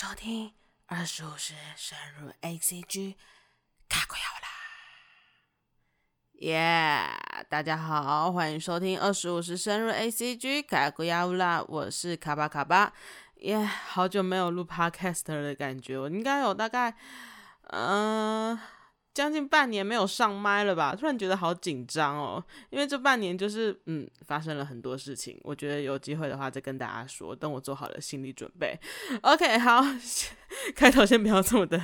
[0.00, 0.52] 收听
[0.86, 3.16] 二十五时深入 A C G
[3.88, 4.48] 卡古亚乌拉！
[6.34, 11.60] 耶，大家好，欢迎收听二十五时深入 A C G 卡古亚乌拉！
[11.66, 12.92] 我是卡巴卡巴，
[13.38, 16.94] 耶，好久没有录 Podcaster 的感觉，我应该有大概，
[17.62, 18.56] 嗯。
[19.18, 20.94] 将近半年没有上麦了吧？
[20.94, 22.40] 突然觉得好紧张哦，
[22.70, 25.36] 因为这半年就是嗯发生了很多事情。
[25.42, 28.78] 我觉得有机会的话再跟大家说，等我做好了心理准备。
[29.22, 29.82] OK， 好，
[30.76, 31.82] 开头先不要这么的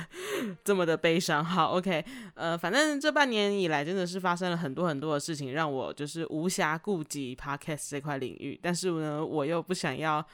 [0.63, 1.43] 这么的悲伤。
[1.43, 2.05] 好，OK，
[2.35, 8.57] 呃，反正这半年以来真的是发生了很多很多的事情，让我就是无暇顾及 Podcast 这块领域。
[8.63, 10.25] 但是呢，我又不想要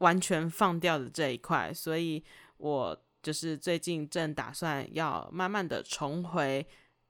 [0.00, 2.22] 完全放掉的这一块，所以
[2.58, 2.94] 我。
[3.22, 6.66] 就是最近正打算要慢慢的重回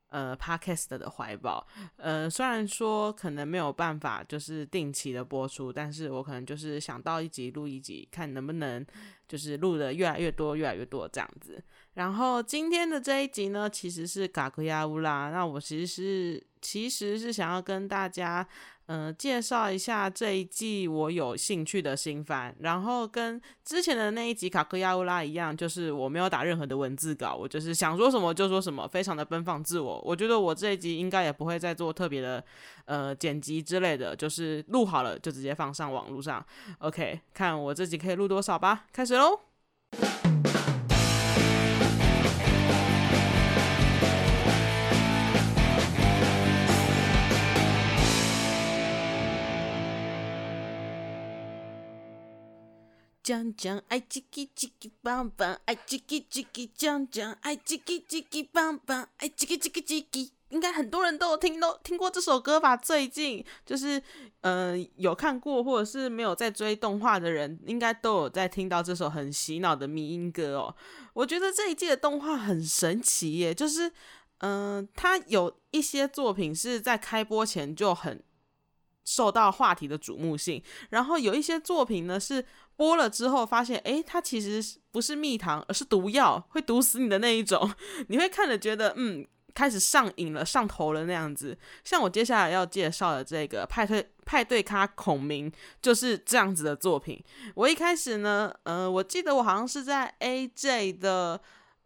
[0.09, 8.85] 呃 podcast 的怀抱，呃虽然说可能没有办法就是定期的播出，但是我可能就是想到一集录一集，看能不能
[9.29, 11.63] 就是录的越来越多越来越多这样子。
[11.95, 18.47] 然后今天的这一集呢，其实是嘎克亚乌拉，那我其实是其实是想要跟大家。
[18.93, 30.03] 嗯，介绍一下这一季我有兴趣的新番，然后跟之前的那一集卡克亚乌拉一样，就是我没有打任何的文字稿，我就是想说什么就说什么，非常的奔放自我。
[30.05, 32.45] 我觉得我这一集应该也不会再做特别的
[32.87, 36.45] 呃剪辑之类的，就是录好了就直接放上网络上。
[36.81, 39.50] OK，看我这集可以录多少吧，开始喽。
[53.23, 60.31] 讲讲爱叽叽叽叽棒棒，爱叽叽叽叽讲讲爱叽叽叽叽棒棒，爱叽叽叽叽叽叽。
[60.51, 62.77] 应该很多人都有听都听过这首歌吧？
[62.77, 64.03] 最近就是
[64.41, 70.75] 嗯有看过或者是没有在追动画的人，应该都有在听到这首很洗脑的迷音歌哦。
[71.13, 73.93] 我觉得这一季的动画很神奇耶，就是
[74.39, 78.21] 嗯它有一些作品是在开播前就很
[79.05, 82.45] 受到话题的瞩目性，然后有一些作品呢是。
[82.77, 87.71] 播了之后发现，哎，它其实不是蜜糖，而是毒药，会毒死你的那一种。
[88.09, 89.23] 你会看着觉得，嗯，
[89.53, 91.59] 开始上瘾了，上头了那样子。
[91.85, 97.23] 像我接下来要介绍的这个派对派对咖孔明，就是这样子的作品。
[97.55, 101.39] 我一开始呢，呃，我记得我好像是在 AJ 的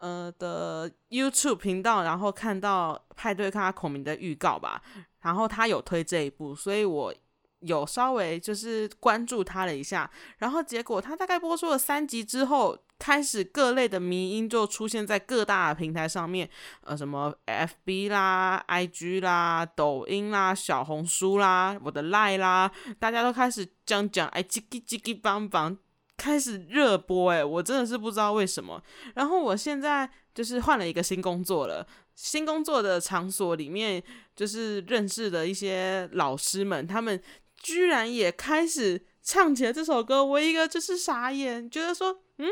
[0.05, 4.83] 呃的 YouTube 频道，然后看到派对咖孔明的预告吧，
[5.23, 7.15] 然后他有推这一部，所以我。
[7.61, 16.47] 有稍微就是关注他了一下，然后结果他大概播出了三集之后，开始各类的迷音就出现在各大平台上面，
[16.83, 25.75] 呃，什么 FB 啦、IG 啦、抖音啦、小红书啦、我的赖啦，大家都开始讲讲，哎，叽叽叽叽邦邦，
[26.17, 28.83] 开始热播，哎，我真的是不知道为什么。
[29.15, 34.03] 然后我现在就是换了一个新工作了，新工作的场所里面
[34.35, 37.23] 就是认识的一些老师们，他们。
[37.63, 42.47] 居然也开始唱起了这首歌，我一个就是傻眼，觉得说，嗯，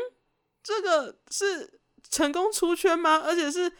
[0.63, 3.21] 这个是成功出圈吗？
[3.23, 3.71] 而且是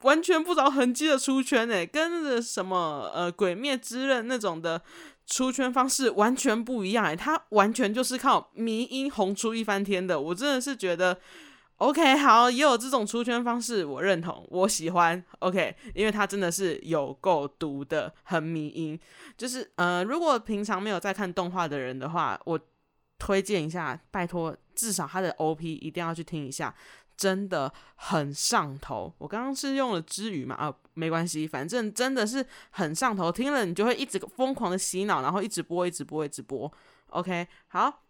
[0.00, 4.80] 完全不着痕迹的出圈诶，跟着什么呃《鬼灭之刃》那种的
[5.26, 11.18] 出圈方式完全不一样诶，他完全就是靠迷音红出一番天的，我真的是觉得。
[11.78, 15.20] OK，好，也有这种出圈方式，我认同，我喜欢。
[15.40, 18.96] OK，因为他真的是有够毒的，很迷音。
[19.36, 22.60] 就是呃，如果平常没有在看动画的人的话，我
[23.18, 26.72] 推荐一下，拜托，至少他的 OP 一定要去听一下，
[27.16, 29.12] 真的很上头。
[29.18, 36.72] 我刚刚是用了之语嘛，啊，没关系，反正真的是很上头，听了你就会一直疯狂的洗脑，然后一直播，一直播，一直播。
[37.08, 38.02] OK，好。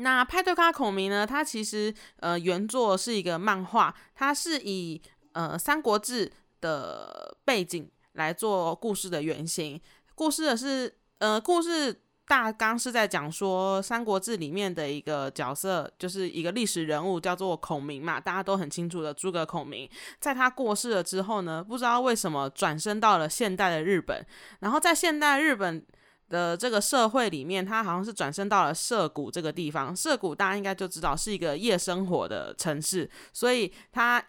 [0.00, 1.26] 那派对咖孔明呢？
[1.26, 6.26] 它其实呃原作是一个漫画，它是以呃《三国志》
[6.60, 9.80] 的背景来做故事的原型。
[10.14, 19.88] 故事的是呃故事大纲是在讲说《三国志》里面的一个角色，就是一个历史人物叫做孔明嘛，大家都很清楚的诸葛孔明。
[20.20, 24.24] 在他过世了之后呢，不知道为什么转身到了现代的日本，
[24.60, 25.84] 然后在现代日本。
[26.30, 29.96] 的这个社会里面，他好像是转身到了涩谷这个地方。
[29.96, 34.22] 涩谷大家应该就知道是一个夜生活的城市，所以他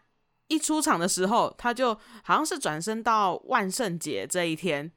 [0.47, 1.93] 一出场的时候，他就
[2.23, 4.89] 好像是转身到万圣节这一天，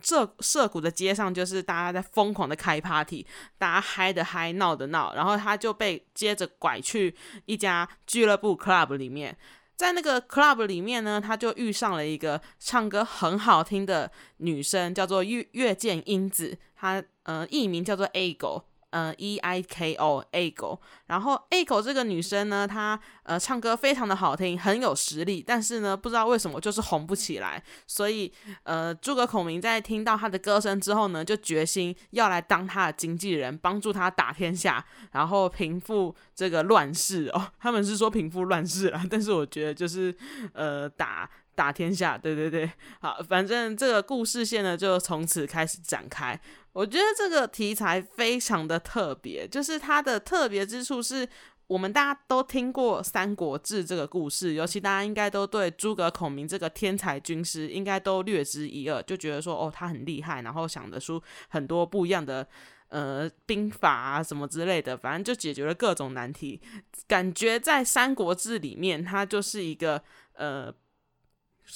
[0.00, 3.26] 这涩谷的街上就是大家在疯狂的开 party，
[3.58, 7.14] 大家嗨的嗨，闹的闹，然后他就被接着拐去
[7.46, 9.36] 一家俱乐部 club 里面。
[9.76, 16.58] 在那个 club 里面呢，他就遇上了一个唱歌很好听的女生，叫做月月见英子。
[16.74, 28.32] 她呃艺名叫做 A 狗呃，E I K O A g o，然后 A g o 这个女生呢，她呃唱歌非常的好听，很有实力，但是呢，不知道为什么就是红不起来，所以
[28.62, 37.50] 呃，诸葛孔明在听到她的歌声之后呢，就决心要来当她的经纪人，帮助她打天下，然后平复这个乱世哦。
[37.60, 40.14] 他们是说平复乱世啦，但是我觉得就是
[40.54, 42.70] 呃打打天下，对对对，
[43.00, 46.40] 好，反正这个故事线呢就从此开始展开。
[46.72, 51.28] 我觉得这个题材非常的特别，就是它的特别之处是
[51.66, 62.46] 我们大家都听过《三国志》这个故事，尤其大家应该都对诸葛孔明这个天才军师应该都略知一二，就觉得说哦他很厉害，然后想得出很多不一样的
[62.90, 66.60] 呃兵法啊什么之类的，反正就解决了各种难题。
[67.08, 70.00] 感觉在《三国志》里面，他就是一个
[70.34, 70.72] 呃。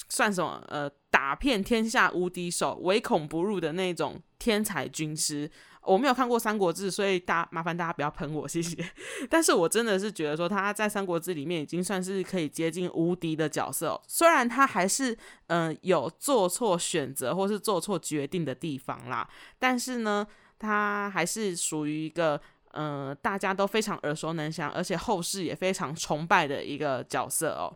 [0.09, 0.63] 算什么？
[0.67, 5.49] 呃，打遍天下无敌手，唯恐不入的那种天才军师。
[5.83, 8.77] 我没有看过《三国志》，所以大麻烦大家不要喷我，谢谢。
[9.29, 14.01] 但是我真的是觉得说他在《三国志》里面已经算是可以接近无敌的角色。
[14.07, 15.17] 虽然他还是
[15.47, 19.29] 嗯有做错选择或是做错决定的地方啦，
[19.59, 20.25] 但是呢，
[20.57, 22.39] 他还是属于一个
[22.71, 27.75] 嗯大家都非常耳熟能详，而且后世也非常崇拜的一个角色哦。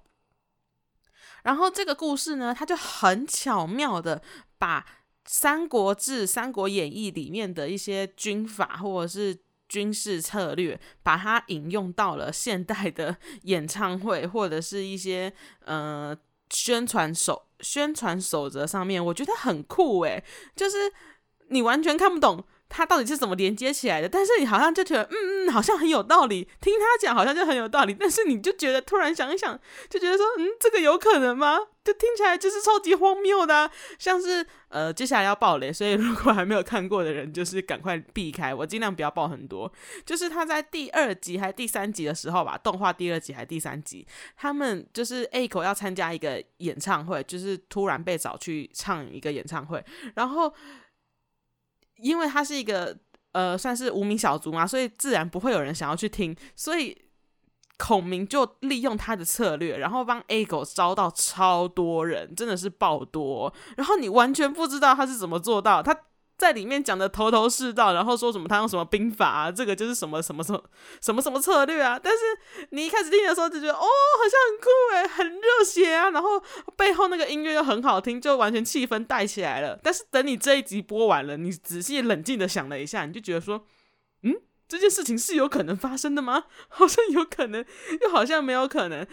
[1.47, 4.21] 然后这个故事呢，它就很巧妙的
[4.57, 4.81] 把
[5.23, 9.39] 《三国志》《三国演义》里面的一些军法或者是
[9.69, 15.31] 军事策略，把它引用到了现代的 演唱会或者是一些
[15.63, 16.13] 呃
[16.49, 20.21] 宣传手宣传守则上面，我觉得很酷诶，
[20.53, 20.91] 就是
[21.47, 22.43] 你完全看不懂。
[22.69, 24.09] 它到底是怎么连接起来的？
[24.09, 26.47] 但是你好像就觉得，嗯嗯，好像很有道理。
[26.59, 29.59] 听他讲好像就很有道理，但是你就觉得突然想一想，
[29.89, 31.57] 就觉得说，嗯，这个有可能吗？
[31.83, 38.53] 就听起来就是超级荒谬的，像是呃，接下来要爆雷，所以如果还没有看过的人，就是赶快避开。
[38.53, 39.71] 我尽量不要爆很多。
[40.05, 44.05] 就是他在第二集还是第三集的时候吧，动画第二集还是第三集，
[44.35, 49.81] 他们就是 A 口要参加一个演唱会，就是突然被找去唱一个演唱会，
[50.15, 50.53] 然后。
[52.01, 52.97] 因为他是一个
[53.31, 56.97] 呃，算是无名小卒嘛，所以自然不会有人想要去听，所以
[57.77, 65.95] 孔明就利用他的策略，然后帮 A 狗招到超多人，真的是爆多，然后你完全不知道他是怎么做到他。
[66.38, 70.63] 在里面讲的头头是道，然后说什么他用什么兵法啊，这个就是什么什么什么
[71.01, 72.00] 什么什么策略啊。
[72.01, 72.19] 但是
[72.69, 76.12] 你一开始听的时候就觉得哦，好像很酷诶，很热血啊。
[76.12, 76.42] 然后
[76.75, 79.80] 背后那个音乐又很好听，就完全气氛带起来了。
[79.81, 83.66] 但是等你这一集播完了，你仔细冷静的想了一下，你就觉得说，
[84.22, 84.36] 嗯，
[84.68, 86.44] 这件事情是有可能发生的吗？
[86.69, 87.66] 好像有可能，
[88.01, 89.07] 又好像没有可能。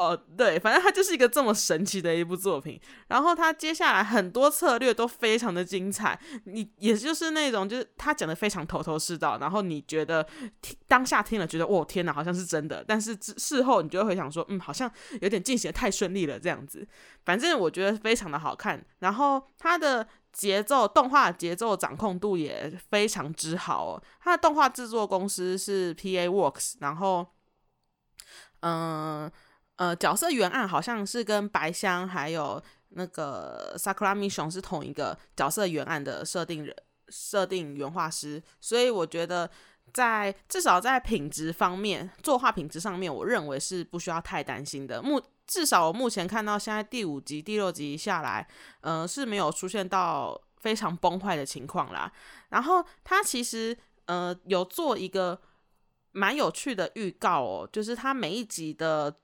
[0.00, 2.80] 哦，对，反正它就是一个这么神奇的一部作品。
[3.08, 10.26] 然后它接下来很多策略都非常的精彩，你也就是那种就是他讲的非常头头是道，然后你觉得
[10.88, 16.88] 当下听了觉得哦天哪，好像是真的，但是事后你就会回想说，嗯，好像有点进行的太顺利了这样子。
[17.26, 24.02] 反正我觉得非常的好看，然后它的节奏动画节奏掌控度也非常之好哦。
[24.22, 27.26] 它的动画制作公司是 P A Works，然后
[28.60, 29.30] 嗯。
[29.80, 36.76] 呃角色原案好像是跟白香还有那个 Sakura m i s o n 是同一个角色原案的设定人、
[37.08, 39.50] 设定原画师，所以我觉得
[39.94, 45.02] 在至少在品质方面、作画品质上面，我认为是不需要太担心的。
[45.02, 48.46] 目至少我目前看到现在第五集、第六集下来，
[48.82, 52.12] 呃，是没有出现到非常崩坏的情况啦。
[52.50, 55.40] 然后他其实呃有做一个
[56.12, 59.16] 蛮有趣的预告哦，就是他每一集的。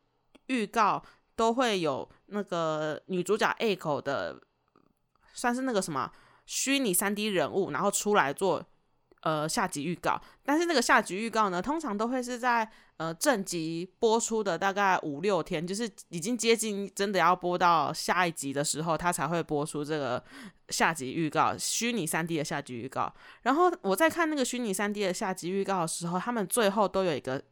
[0.47, 1.03] 预告
[1.35, 4.41] 都会有那个女主角 A 口的，
[5.33, 6.11] 算是那个什么
[6.47, 8.65] 虚拟三 D 人物，然后出来做
[9.21, 10.21] 呃下集预告。
[10.45, 20.23] 但是那个下集预告呢，通常都会是在呃正集播出的大概五六天，就是已经接近真的要播到下一集的时候，它才会播出这个
[20.71, 23.13] 下集预告，虚拟三 D 的下集预告。
[23.43, 27.43] 然后我在看那个虚拟三 D 的下集预告的时候，他们最后都有一个。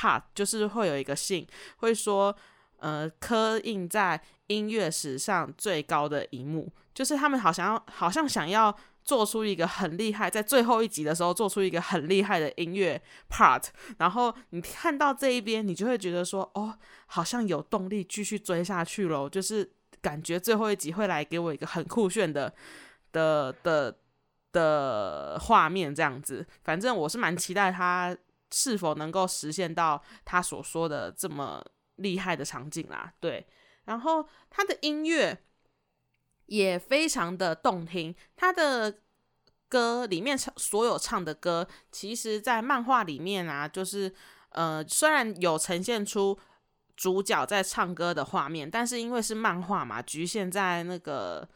[0.00, 1.44] 怕就是会有一个信，
[1.78, 2.32] 会说，
[2.76, 13.64] 呃，刻印在音乐史上最高的一幕，就是他们好像要，好像想要做出一个很厉害，在最后一集的时候做出一个很厉害的音乐 part，
[13.98, 19.68] 然后你看到这一边，你就会觉得说，哦，好像有动力继续追下去喽，就是
[20.00, 22.54] 感觉最后一集会来给我一个很酷炫的
[23.10, 23.96] 的的
[24.52, 28.16] 的画面这样子，反正我是蛮期待他。
[28.50, 31.64] 是否能够实现到他所说的这么
[31.96, 33.12] 厉害的场景啦？
[33.20, 33.46] 对，
[33.84, 35.44] 然后他的音乐
[36.46, 39.00] 也非常的动听，他的
[39.68, 44.14] 歌里面唱所有唱的歌，其实在漫画里面啊，就是
[44.50, 46.38] 呃，虽然有呈现出
[46.96, 51.46] 主角在唱歌的画面，但是因为是漫画嘛，局限在那个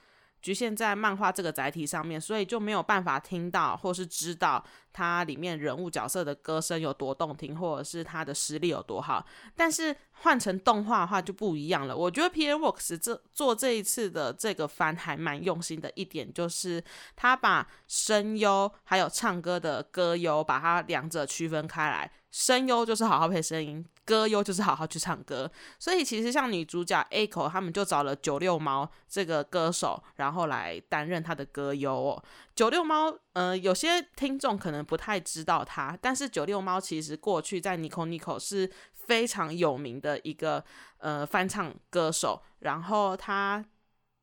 [0.43, 9.25] 局限在漫画这个载体上面，所以就没有办法听到或是知道它里面人物角色的歌声有多动听，或者是他的实力有多好。
[9.55, 11.97] 但是换成动画的话就不一样了。
[11.97, 16.83] 我觉得 P A Works 这做这一次的这个番还蛮用心的一点，就是
[17.15, 22.11] 他把声优还有唱歌的歌优把它两者区分开来。
[22.33, 25.49] 声优就是好好配声音，歌优就是好好去唱歌。
[25.79, 32.25] 所以其实像女主角 A 口他们就找了九六猫这个歌手，然后来担任他的歌优哦。
[32.55, 40.65] 九六猫，呃，有些听众可能不太知道他，但是九六猫其实过去在 Nico Nico 是非常有名的一个
[40.99, 42.43] 呃翻唱歌手。
[42.61, 43.63] 然后他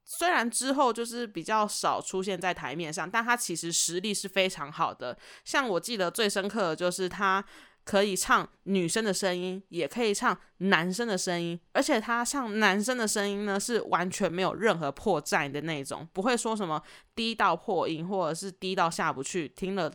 [0.03, 5.15] 虽然之后就是比较少出现在台面上，但他其实实力是非常好的。
[5.45, 7.45] 像我记得最深刻的就是他。
[7.89, 16.79] 可以唱女生的声音，也可以唱男生的声音，而且他唱男生的声音呢，是完全没有任何破绽的那种，不会说什么
[17.15, 19.91] 低到破音，或者是低到下不去，听了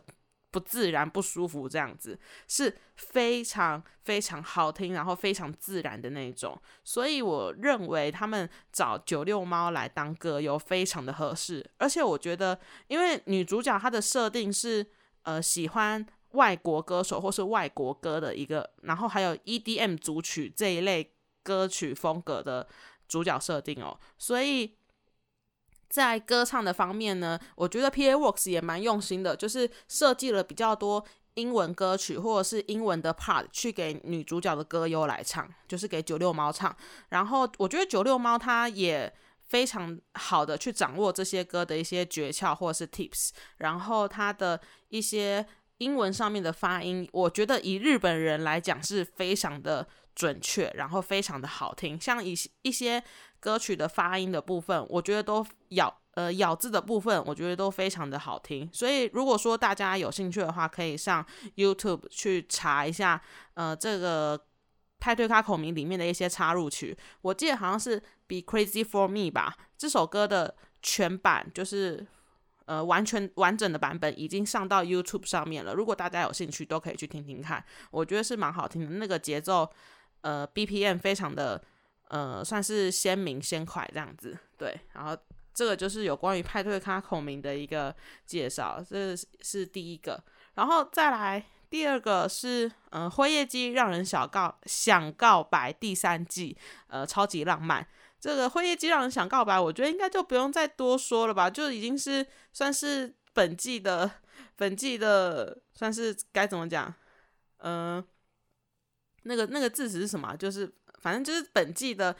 [0.51, 6.61] 不自然、不舒服这样子，是非常非常好听，然后非常自然的那种。
[6.83, 12.59] 所以我认为他们找九六猫来当歌友非常的合适，而且我觉得，
[12.89, 14.85] 因为女主角她的设定是
[15.23, 16.05] 呃喜欢。
[16.35, 21.11] 外国歌手或是外国歌的一个，然后还有 EDM 组曲这一类
[21.43, 22.67] 歌曲风格的
[23.07, 24.75] 主角设定哦，所以
[25.87, 36.75] 在歌唱的方面呢，我觉得 PA Works 也蛮用心的，就是设计了比较多英文歌曲或者是英文的 part 去给女主角的歌优来唱，就是给九六猫唱。
[37.09, 45.45] 然后我觉得九六猫它也非常好的去掌握这些歌的一些诀窍或者是 tips，然后它的一些。
[45.79, 51.99] 英文上面的发音，我觉得以日本人来讲是非常的准确，然后非常的好听。
[51.99, 53.03] 像一一些
[53.39, 58.69] 歌曲的发音的部分，我觉得都咬呃咬字的部分，我觉得都非常的好听。
[58.71, 63.21] 所以如果说大家有兴趣的话，可以上 YouTube 去查一下，
[63.55, 64.39] 呃，这个
[64.99, 66.97] 派对卡口名里面的一些插入曲。
[67.21, 72.07] 我记得好像是《Be Crazy for Me》吧，这首歌的全版就是。
[72.65, 75.73] 呃，完全完整的版本已经上到 YouTube 上面了。
[75.73, 77.63] 如果大家有兴趣，都可以去听听看。
[77.91, 79.69] 我觉得是蛮好听的，那个节奏，
[80.21, 81.63] 呃，BPM 非常的，
[82.07, 84.37] 呃，算是鲜明鲜快这样子。
[84.57, 85.15] 对，然后
[85.53, 87.95] 这个就是有关于派对咖孔明的一个
[88.25, 90.23] 介绍，这是第一个。
[90.55, 96.57] 然后再来第二个是，嗯，辉夜姬让人想告想告白第三季，
[96.87, 97.85] 呃，超级浪漫。
[98.25, 104.09] 这个辉夜姬让人想告白，我觉得应该就不用再多说了吧，就已经是算是本季的
[104.55, 106.91] 本季的算是该怎么讲？
[107.57, 108.03] 嗯，
[109.25, 110.35] 那个那个字词是什么？
[110.37, 112.15] 就是反正就是本季的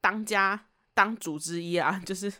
[0.00, 2.32] 当家当主之一啊， 就是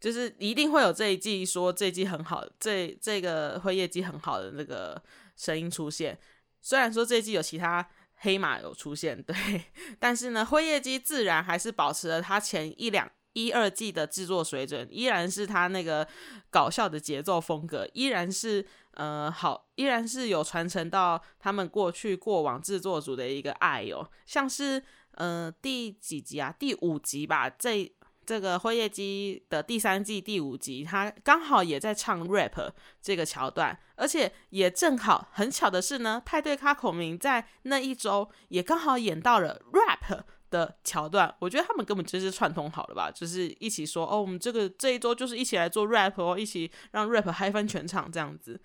[0.00, 5.02] 就是一定会有这一季说这一季很好，这这个辉夜姬很好的那个
[5.36, 6.18] 声音出现。
[6.62, 7.86] 虽然说这一季有其他。
[8.24, 9.34] 黑马有出现，对，
[9.98, 16.08] 但是呢，辉夜姬自然还是保持了他前一两一二季的制作水准，依然是他那个
[16.50, 27.92] 搞笑的节奏风格，依然是呃好，依然是有传承到他们过去过往制作组的一个爱哦，像是呃第几集啊，第五集吧，这。
[28.26, 40.20] 这个《辉夜姬》的第三季第五集，他刚好也在唱 rap 这个桥段，而且也正好很巧的是呢，派对咖孔明在那一周也刚好演到了 rap
[40.50, 41.34] 的桥段。
[41.38, 48.60] 我觉得他们根本就是串通好了吧，就是一起说哦，我们这个这一周就是一起来做 rap 哦，一起让 rap 嗨翻全场这样子。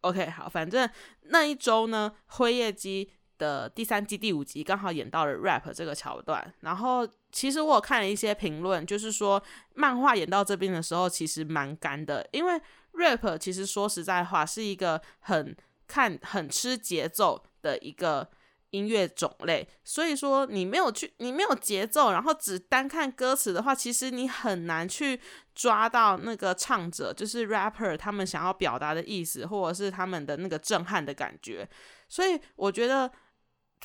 [0.00, 0.88] OK，好，反正
[1.22, 3.06] 那一周呢，《辉夜姬》
[3.38, 7.08] 的第三季第五集刚好演到了 rap 这个桥段，然后。
[7.32, 9.40] 其实我有看了一些评论，就是说
[9.74, 12.60] 漫画演到这边的时候，其实蛮干的，因为
[12.92, 15.56] rap 其实说实在话是一个很
[15.86, 18.28] 看很吃节奏的一个
[18.70, 25.20] 音乐种类，所以说你没有去你没有节奏，然后只单看歌词的话，其实你很难去
[25.54, 31.68] 抓到那个唱者就是 rapper 他们想要表达的意思，或者是他们的那个震撼的感觉，
[32.08, 33.10] 所以我觉得。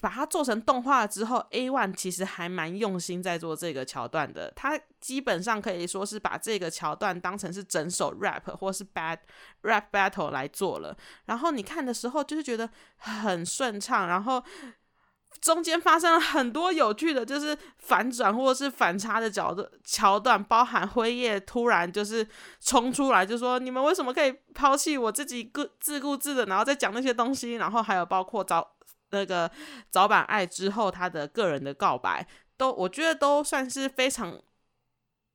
[0.02, 4.52] 把它做成动画之后，A One 其实还蛮用心在做这个桥段的。
[4.56, 9.20] 它基本上可以说是把这个桥段当成是整首 rap 或是 bad
[9.64, 10.96] rap battle 来做了。
[11.25, 14.44] 然后你看的时候，就是觉得很顺畅，然后
[15.42, 22.28] 中间发生了很多有趣的，就是反转或者是反差的角度桥段，包含辉夜突然就是
[22.60, 28.75] 冲出来，就说你们为什么可以抛弃我自己自顾自的，然后再讲那些东西，然后还有包括早
[29.15, 29.50] 那个
[29.89, 34.38] 早版爱之后他的个人的告白，都我觉得都算是非常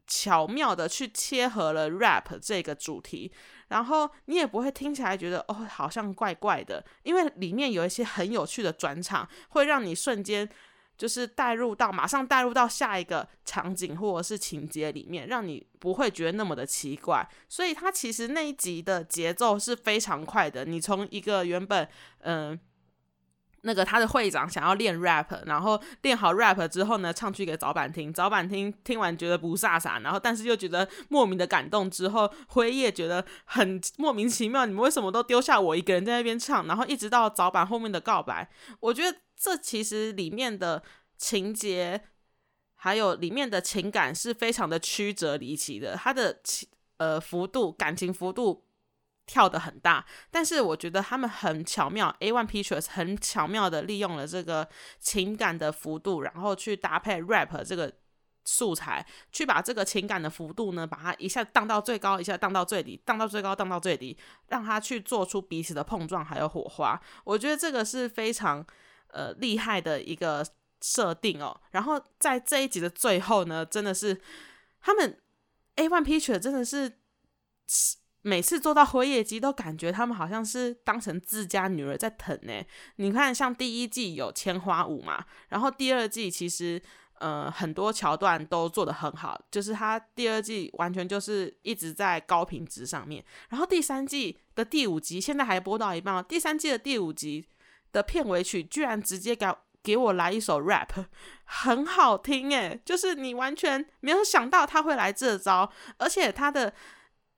[0.07, 3.33] 巧妙的去切合了 rap 这个主题。
[3.69, 10.47] 然后你也不会听起来觉得哦，好像怪怪的，因为里面有一些很有趣的转场，会让你瞬间
[10.99, 17.27] 就是带入到，马上带入到下一个场景或者是情节里面，让你不会觉得那么的奇怪。
[17.49, 21.89] 所以它其实那一集的节奏是非常快的，你从一个原本
[22.23, 22.59] 嗯。
[23.63, 36.67] 那个他的会长想要练 rap，然后练好 rap 之后呢，唱去给早板听，早板听听完觉得不飒飒，然后但是又觉得莫名的感动，之后辉夜觉得很莫名其妙，你们为什么都丢下我一个人在那边唱？
[36.67, 38.49] 然后一直到早板后面的告白，
[38.81, 40.83] 我觉得这其实里面的
[41.17, 42.01] 情节
[42.75, 48.65] 还有里面的情感是非常的曲折离奇的，它的情呃幅度感情幅度。
[49.31, 54.69] 跳的很大，但是我觉得他们很巧妙，A One Pictures 很巧妙的利用了这个
[54.99, 57.93] 情感的幅度，然后去搭配 rap 这个
[58.45, 64.19] 素材，去把这个情感的幅度呢，把它一下荡到最高，一下荡到最低，荡到最高，荡到最低，
[64.49, 67.01] 让它去做出彼此的碰撞还有火花。
[67.23, 68.67] 我觉得这个是非常
[69.13, 70.45] 呃厉害的一个
[70.81, 71.57] 设定哦。
[71.71, 74.21] 然后在这一集的最后呢，真的是
[74.81, 75.17] 他们
[75.77, 76.99] A One Pictures 真的是。
[78.23, 82.53] 每次做到灰夜姬，都感觉他们好像是当成自家女儿在疼呢。
[82.97, 86.81] 你看，像第一季有千花舞嘛，然后第二季其实
[87.19, 93.25] 呃很多桥段都做得很好，就是他第二季完全就是一直在高品质上面。
[93.49, 97.47] 然后第三季的第五集现在还播到一半，第三季的第五集
[97.91, 99.47] 的片尾曲居然直接给
[99.83, 101.07] 给我来一首 rap，
[101.45, 106.75] 很好听诶，就是你完全没有想到他会来这招，而且他的。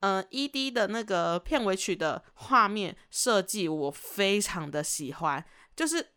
[0.03, 5.45] 嗯，E D 的那个片尾曲的画面设计我非常的喜欢，
[5.77, 6.09] 就是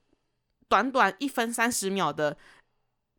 [0.68, 2.36] 短短一分三十秒的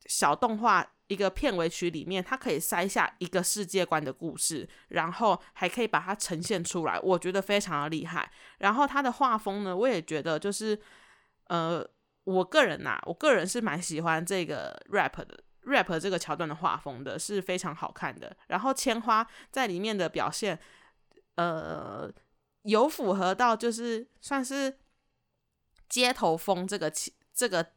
[0.06, 8.29] 小动画，一个片尾曲里面，它可以塞下一个世界观的故事，然后还可以把它呈现出来，我觉得非常的厉害。
[8.59, 10.76] 然后它的画风呢，我也觉得就是，
[11.44, 11.88] 呃，
[12.24, 15.44] 我个人呐，我个人是蛮喜欢这个 rap 的。
[15.66, 20.57] Rap 这个桥段的画风的是非常好看的，然后千花在里面的表现，
[21.35, 22.09] 呃，
[22.62, 24.79] 有符合到就是算是
[25.88, 26.92] 街头风这个
[27.35, 27.72] 这个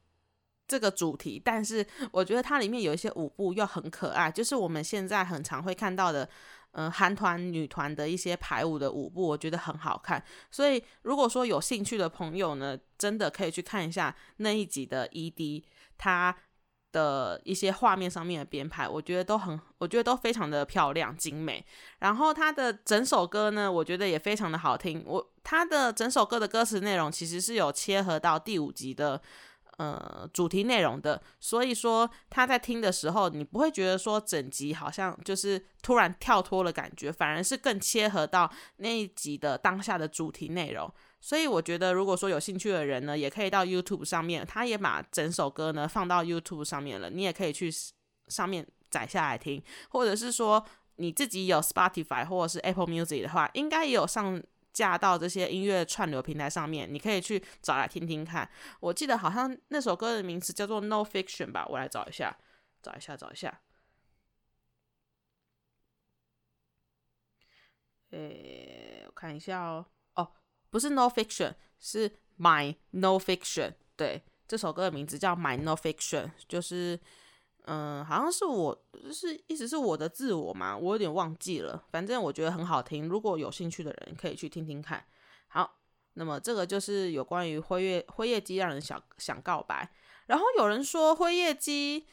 [0.68, 6.30] 这个主题，但是我觉得它里面有一些舞步又很可爱，就是我们现在很常会看到的，
[6.74, 10.24] 嗯，韩团女团的一些排舞的舞步，我觉得很好看。
[10.52, 15.64] 所以如果说有兴趣的朋友呢，真的可以去看一下那一集的 ED，
[15.98, 16.36] 它。
[16.92, 21.64] 的一些画面上面的编排，我觉得都很，我觉得都非常的漂亮精美。
[22.00, 25.04] 然后他的整首歌呢，我觉得也非常的好听。
[25.06, 29.22] 我他的整首歌的歌词内容其实是有切合到第五集的
[29.78, 40.92] 呃主题内容的，所以说他在听的时候，你不会觉得说整集好像就是突然跳脱了感觉，反而是更切合到那一集的当下的主题内容。
[41.22, 47.70] 所以我觉得，如果说有兴趣的人呢，也可以到 YouTube 上面，他也把整首歌呢放到 YouTube 上面了，你也可以去
[48.28, 58.50] 上面载下来听，或者是说你自己有 Spotify 或者是 Apple Music 的话，应该也有上架到这些音乐串流平台上面，你可以去找来听听看。
[58.80, 62.38] 我记得好像那首歌的名字叫做 No Fiction 吧，我来找一下，
[62.82, 63.62] 找一下，找一下。
[68.12, 69.86] 诶，我看一下哦。
[70.70, 73.74] 不是 No Fiction，是 My No Fiction。
[73.96, 77.00] 对，这首歌的名字叫 My No Fiction，就是，
[77.66, 81.84] 嗯，好像是我，就是意思是我的自我嘛，我有点忘记了。
[81.92, 85.06] 反正我觉得很好听，如果有兴趣的人可以去听听看。
[85.48, 85.80] 好，
[86.14, 89.92] 那么这个就是有关于辉夜辉夜姬让人想想告白。
[90.28, 92.06] 然后有人说辉夜姬。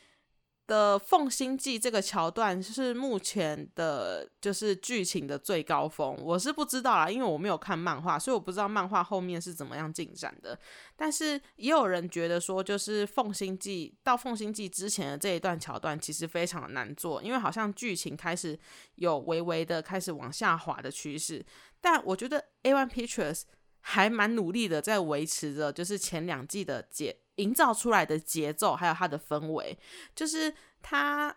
[0.67, 6.17] 的《凤心记》这个桥段是目前的，就是剧情的最高峰。
[6.21, 10.59] 我是不知道啦，因为我没有看漫画，所以我不知道漫画后面是怎么样进展的。
[10.97, 18.59] 但是也有人觉得说，就是《凤心记》到《凤心记》之前的这一段桥段其实非常的难做，因为好像剧情开始
[18.97, 21.45] 有微微的开始往下滑的趋势。
[21.81, 23.43] 但我觉得 A One Pictures
[23.81, 27.17] 还蛮努力的在维持着，就是前两季的节。
[27.37, 29.79] 营造出来的节奏，还有它的氛围，
[30.15, 31.35] 就是它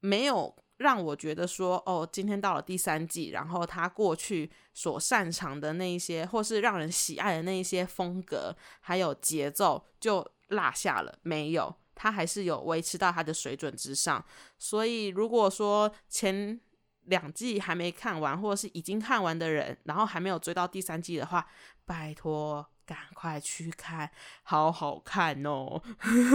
[0.00, 14.24] 没有让我觉得说，哦，今天到了第三季，然后他过去所擅长的那一些，或是让人喜爱的那一些风格，还有节奏，就落下了，没有，他还是有维持到他的水准之上。
[14.58, 16.58] 所以如果说前
[17.04, 21.46] 两季还没看完，或者是已经看完的人，然后还没有追到第三季的话，
[21.84, 24.10] 拜托赶快去看，
[24.42, 25.80] 好好看哦，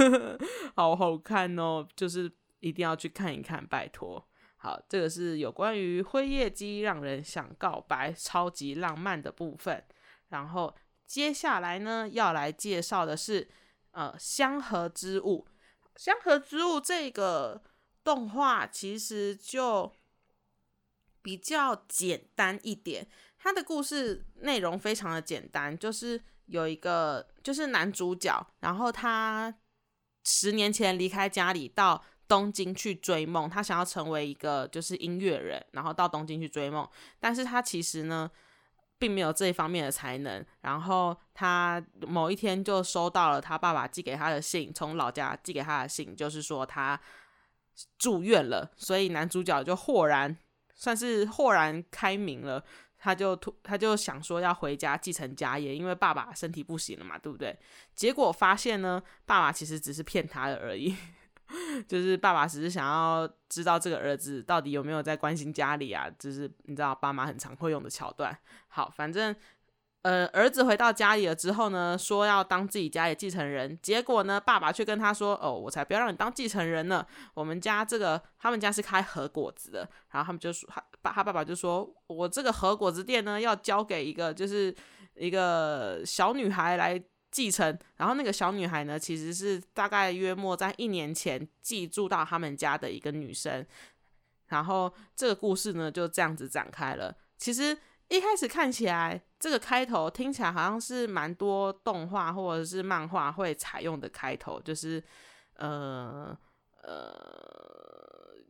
[0.74, 4.26] 好好看哦，就是一定要去看一看，拜托。
[4.56, 9.84] 好，这个是有关于灰夜姬让人想告白、超级浪漫的部分。
[10.30, 10.74] 然后
[11.06, 13.50] 接下来呢，要来介绍的是
[13.92, 15.46] 呃香河之物。
[15.98, 17.62] 香河之物这个
[18.02, 19.92] 动画其实就
[21.22, 23.06] 比较简单一点，
[23.38, 29.54] 它的故事内容非常的简单，就是有一个就是男主角，然后他
[30.24, 32.04] 十年前离开家里到。
[32.28, 36.90] 东京去追梦，他想要成为一个就是音乐人，然后到东京去追梦。
[37.20, 38.28] 但是他其实呢，
[38.98, 40.44] 并没有这一方面的才能。
[40.62, 47.00] 然后他某一天就收到了他爸爸寄给他的信，从老家寄给他的信，就是说他
[48.00, 48.72] 住院了。
[48.76, 50.36] 所以男主角就豁然，
[50.74, 52.66] 算是豁然开明了。
[53.06, 57.56] 他就突他就想说要回家继承家业，因为爸爸身体不行了嘛，对不对？
[57.94, 60.96] 结果发现呢，爸爸其实只是骗他的而已。
[61.88, 68.36] 就是爸爸只是想要知道这个儿子到底有没有在关心家里啊，就是你知道爸妈很常会用的桥段。
[68.70, 69.36] 好，反正
[70.02, 80.68] 呃儿子回到家里了之后呢，说要当自己家里继承人，结果呢爸爸却跟他说：“哦，我才不要让你当继承人呢，我们家这个他们家是开核果子的。”然后他们就说
[81.06, 84.76] 爸他爸爸就说：“我这个和果子店呢要交给一个就是
[85.14, 93.66] 一个小女孩来。”继承，然后那个小女孩呢，其实是大概约莫在一年前寄住到他们家的一个女生，
[94.48, 97.14] 然后这个故事呢就这样子展开了。
[97.38, 105.04] 其实一开始看起来，这个开头听起来好像是蛮多动画或者是漫画会采用的开头，就是
[105.56, 106.34] 呃
[106.84, 107.65] 呃，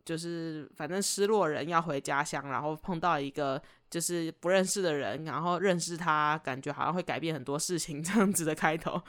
[0.06, 3.62] 就是反正失落人要回家乡，然后碰到一个。
[3.88, 9.02] 就是不认识的人，然后认识他，感觉好像会改变很多事情 这样子的开头，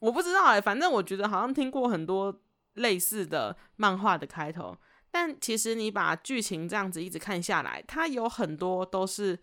[0.00, 2.42] 我不知道哎，反正我觉得好像听过很多
[2.74, 4.76] 类似的漫画的开头，
[5.10, 9.38] 但其实你把剧情这样子一直看下来，它有很多都是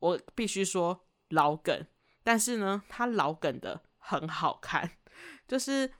[0.00, 1.86] 我必须说老梗，
[2.22, 4.90] 但是呢，它老梗的很好看，
[5.46, 5.90] 就是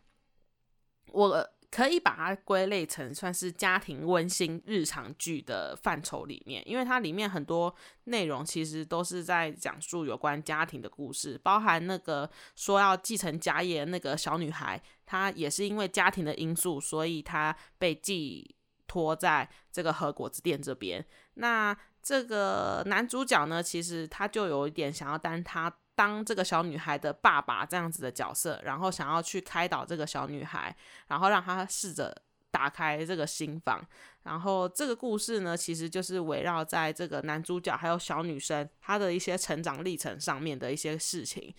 [1.13, 1.51] 我。
[1.71, 21.05] 可以把它归类成算是家庭温馨日常剧的范畴里面，因为它里面很多内容其实都是在讲述有关家庭的故事，包含那个说要继承家业那个小女孩，她也是因为家庭的因素，所以她被寄托在这个和果子店这边。
[21.35, 25.71] 那这个男主角呢，其实他就有一点想要当他。
[25.99, 30.73] 当这个小女孩的爸爸这样子的角色，然后想要去开导这个小女孩，
[31.09, 32.17] 然后让她试着
[32.53, 33.85] 打开这个心房。
[34.23, 41.53] 然后这个故事呢，其实就是围绕在这个男主角还有小女生她的一些成长历程上面的一些事情。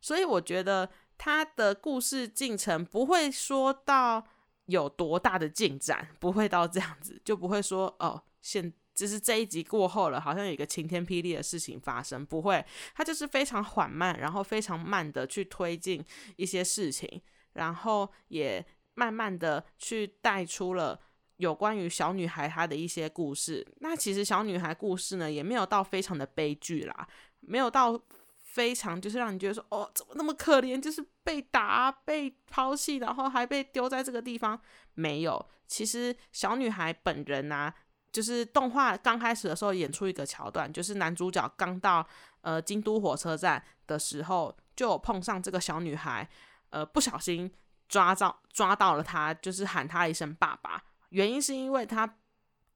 [0.00, 4.26] 所以我觉得他的故事进程不会说到
[4.64, 8.72] 有多大的进展，不会到这样子，就不会说哦现。
[8.96, 16.02] 就是这一集过后了，好像有一个晴天霹雳的事情发生，不会，它就是非常缓慢，然后非常慢的去推进
[16.36, 17.20] 一些事情，
[17.52, 20.98] 然后也慢慢的去带出了
[21.36, 23.64] 有关于小女孩她的一些故事。
[23.80, 27.06] 那其实小女孩故事呢，也没有到非常的悲剧啦，
[27.40, 28.00] 没有到
[28.38, 34.58] 非常就是让你觉得说，哦，怎么那么可怜，就是被打、被抛弃，然后还被丢在这个地方。
[34.94, 37.74] 没有，其实小女孩本人啊。
[38.16, 42.02] 就是动画刚开始的时候演出一个桥段，就是男主角刚到
[42.40, 46.26] 呃京都火车站的时候，就碰上这个小女孩，
[46.70, 47.52] 呃不小心
[47.90, 50.82] 抓到抓到了她，就是喊她一声爸爸。
[51.10, 52.10] 原因是因为他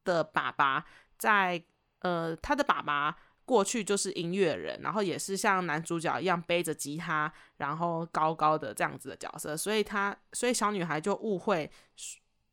[0.04, 0.84] 的爸爸
[1.16, 1.64] 在
[2.00, 11.70] 呃他的爸爸过去就是音乐人，然后也是像男主角一样背着吉他，然后高高的这样子的角色，所以他所以小女孩就误会。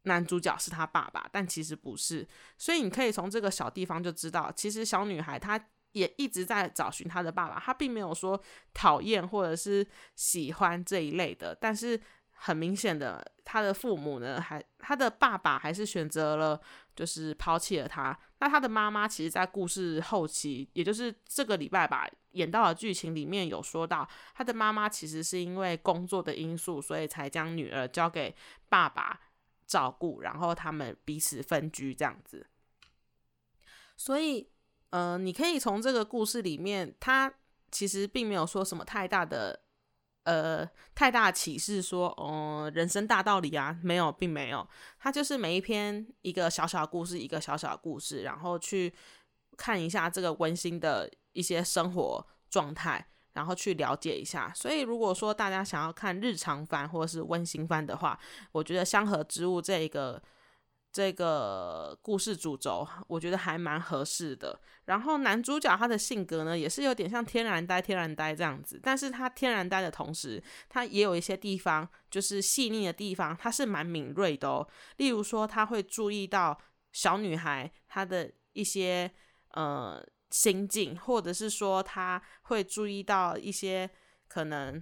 [0.08, 5.60] 男主角是他爸爸，但其实不是，所以你可以从这个小地方就知道，其实小女孩她
[5.92, 8.42] 也一直在找寻她的爸爸，她并没有说
[8.74, 12.00] 讨厌或者是喜欢这一类的，但是
[12.32, 16.60] 很明显的，她的父母呢，还她的爸爸还是选择了
[16.96, 18.18] 就是抛弃了她。
[18.40, 28.36] 那她的妈妈其实，在故事后期，也就是这个礼拜吧，演到的剧情里面有说到，她的妈妈其实是因为工作的因素，所以才将女儿交给
[28.70, 29.20] 爸爸。
[29.68, 32.48] 照顾，然后他们彼此分居这样子，
[33.98, 34.50] 所以，
[34.92, 37.32] 呃，你可以从这个故事里面，他
[37.70, 39.60] 其实并没有说什么太大的
[40.24, 48.94] 呃太大启示说，哦，人生大道理啊，没有，并没有，他就是每一篇一个小小故事，一个小小故事，然后去
[49.58, 53.10] 看一下这个温馨的一些生活状态。
[53.38, 58.20] 然后去了解一下，所以如果说大家想要看日常番或者是温馨番的话，
[58.52, 60.20] 我觉得《香河之物》这一个
[60.92, 64.60] 这个故事主轴，我觉得还蛮合适的。
[64.86, 74.68] 然后男主角他的性格呢，也是有点像天然呆、天然呆这样子，但是他天然呆的同时，他也有一些地方就是细腻的地方，他是蛮敏锐的哦。
[74.96, 76.58] 例如说，他会注意到
[76.92, 79.12] 小女孩她的一些
[79.52, 80.04] 呃。
[80.30, 83.90] 心境，或者是说他会注意到一些
[84.28, 84.82] 可能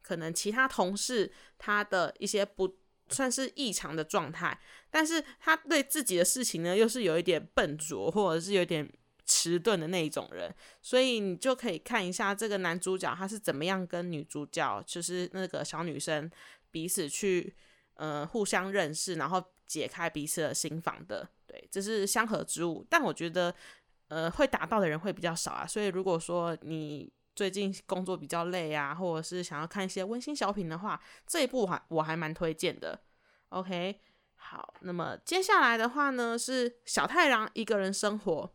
[0.00, 2.76] 可能其他同事他的一些不
[3.08, 4.58] 算是异常的状态，
[4.90, 8.88] 但是他对自己的事情呢，又是有一点笨拙，或者是有点
[9.24, 16.30] 迟钝的那一种人，所以你就可以看一下这个男主角他是怎么样跟女主角，就是那个小女生
[16.70, 17.54] 彼此去
[17.94, 21.28] 呃互相认识，然后解开彼此的心房的。
[21.46, 23.52] 对，这是相合之物，但我觉得。
[24.08, 32.98] 呃，会达到的人会比较少啊，所以如果说你最近工作比较累啊，或者是想要看一些温馨小品的话，这一部还我还蛮推荐的。
[33.48, 34.00] OK，
[34.36, 38.54] 好，那么接下来的话呢是小太郎一个人生活。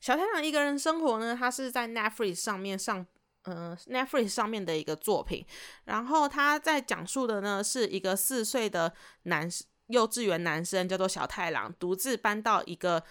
[0.00, 3.04] 小太郎一个人生活呢，它是在 Netflix 上面上，
[3.42, 5.44] 呃，Netflix 上面的一个作品。
[5.86, 9.48] 然后他在讲述的呢是一个四岁的男
[9.88, 13.02] 幼稚园男生，叫做小太郎，独自搬到一个。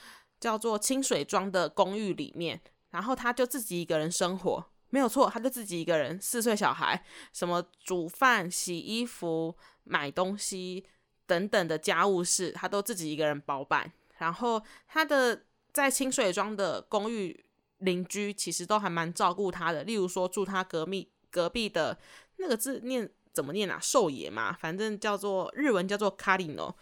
[0.43, 7.01] 叫做清水庄的公寓里面，然后他就自己一个人生活，没有错，他就自己一个人，四岁小孩，
[7.31, 10.85] 什么煮饭、洗衣服、买东西
[11.25, 13.89] 等等的家务事，他都自己一个人包办。
[14.17, 17.45] 然后他的在清水庄的公寓
[17.77, 21.97] 邻居其实都还蛮照顾他的，例如说住他隔壁隔壁的
[22.35, 23.79] 那个字念怎么念啊？
[23.81, 26.75] 寿爷嘛，反正叫做日文叫做卡里诺。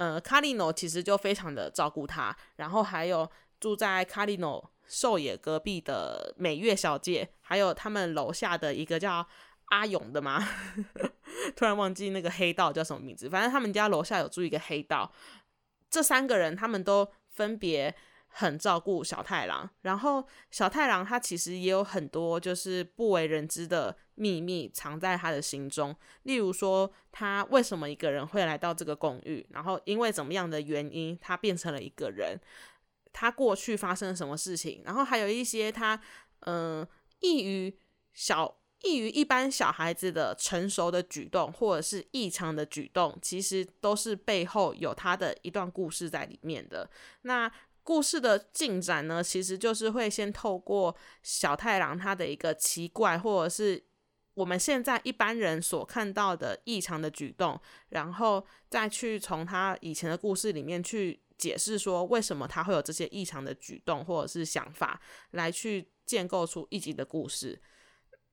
[0.00, 9.26] 呃，卡利诺其实就非常的照顾他，然后还有住在卡利诺狩野隔壁的美月小姐，还有他们楼下的一个叫
[9.66, 10.42] 阿勇的嘛，
[11.54, 15.12] 突然忘记那个黑道叫什么名字，反正他们家楼下有住一个黑道，
[15.90, 17.94] 这三个人他们都分别。
[18.32, 32.38] 很照顾小太郎，然后小太郎他其实也有很多就是不为人知的秘密藏在他的心中，例如说他为什么一个人会来到这个公寓，然后因为怎么样的原因他变成了一个人，
[33.12, 36.00] 他过去发生了什么事情，然后还有一些他
[36.40, 36.86] 嗯
[37.18, 37.76] 异于
[38.14, 46.88] 小异于一般小孩子的成熟的举动或者是异常的举动，其实都是背后有他的一段故事在里面的。
[47.22, 47.50] 那
[47.90, 53.82] 故事的进展呢，其实就是会先透过小太郎他的一个奇怪，或者是
[54.34, 65.00] 我们现在一般人所看到的异常的举动，然后再去从他以前的故事里面去解释说为什么他会有这些异常的举动或者是想法，
[65.32, 67.60] 来去建构出一集的故事。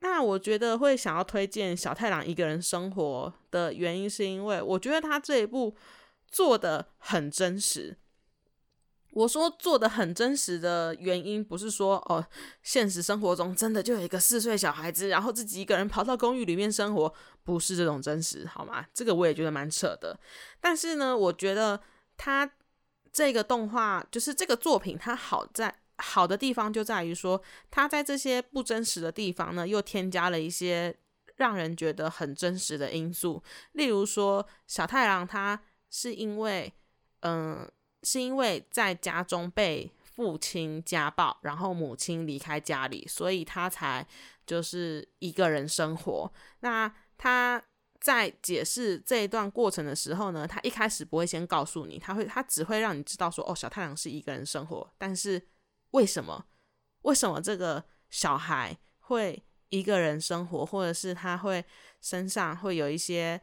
[0.01, 5.75] 那我觉得会想要推荐小太郎一个人生活的原因，是因为我觉得他这一部
[6.29, 7.97] 做的很真实。
[9.17, 12.23] 我说做的很真实的原因，不是说哦，
[12.61, 17.11] 现实生活中真的就有一个四岁小孩子，然后自己一个人跑到公寓里面生活，
[17.43, 18.85] 不是这种真实，好吗？
[18.93, 20.19] 这个我也觉得蛮扯的。
[20.61, 21.81] 但是呢，我觉得
[22.15, 22.47] 他
[23.11, 30.95] 这个动画，就是这个作品，它好在好的地方就在于说，他在这些不真实的地方呢，又添加了一些
[31.37, 33.41] 让人觉得很真实的因素。
[33.71, 36.71] 例如说，小太郎他是因为，
[37.21, 37.67] 嗯。
[38.07, 44.07] 是因为在家中被父亲家暴，然后母亲离开家里，所以他才
[44.45, 46.31] 就是一个人生活。
[46.61, 47.61] 那他
[47.99, 54.89] 在解释这一段过程的时候呢，他一开始不会先告诉你，他会他只会让你知道说，哦，小太阳是一个人生活。
[54.97, 55.45] 但是
[55.91, 56.45] 为什么？
[57.01, 61.65] 为什么这个小孩会一个人生活，或者是他会
[61.99, 63.41] 身上会有一些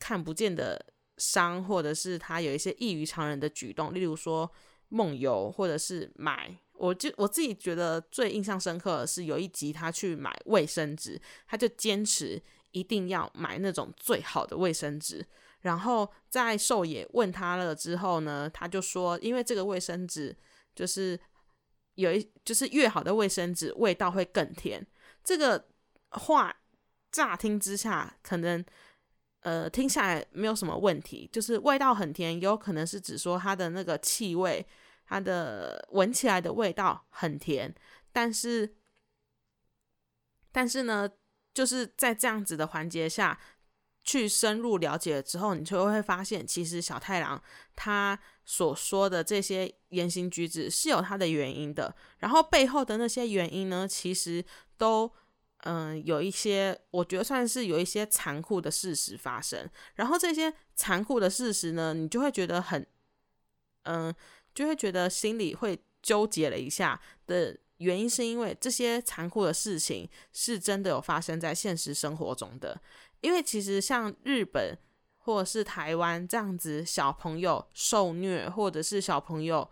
[0.00, 0.84] 看不见的？
[1.18, 4.50] 伤，或者是他有一些异于常人的举动，例如说
[4.88, 6.58] 梦游，或者是买。
[6.72, 15.24] 我就我自己觉得最印象深刻的是有一集他去买卫生纸，他就坚持一定要买那种最好的卫生纸。
[15.60, 20.36] 然后在寿野问他了之后呢，他就说，因为这个卫生纸
[20.74, 21.18] 就是
[21.94, 24.84] 有一就是越好的卫生纸味道会更甜。
[25.22, 25.68] 这个
[26.10, 26.54] 话
[27.12, 28.64] 乍听之下可能。
[29.44, 34.66] 呃，听下来没有什么问题，就是味道很甜，也有可能是指说它的那个气味，
[35.06, 37.74] 它的闻起来的味道很甜。
[38.10, 38.74] 但是，
[40.50, 41.06] 但是呢，
[41.52, 43.38] 就是在这样子的环节下
[44.02, 47.42] 去深入了解之后，你就会发现，其实小太郎
[47.76, 54.42] 他所说的这些言行举止是有他的原因的，然后背后的那些原因呢，其实
[54.78, 55.12] 都
[55.64, 62.86] 嗯有一些，我觉得算是有一些残酷的事实发生，然后这些残酷的事实呢，你就会觉得很
[63.82, 64.14] 嗯，
[64.54, 67.58] 就会觉得心里会纠结了一下的。
[67.78, 72.80] 原因是因为这些残酷的事情是真的有发生在现实生活中的。
[73.20, 74.78] 因为其实像日本
[75.18, 79.68] 或者是台湾这样子，小朋友受虐，或者是小朋友